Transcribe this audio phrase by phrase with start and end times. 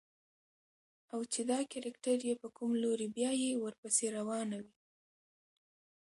[1.13, 4.73] او چې دا کرکټر يې په کوم لوري بيايي ورپسې روانه وي.